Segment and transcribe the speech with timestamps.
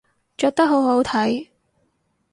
[0.35, 1.49] 着得好好睇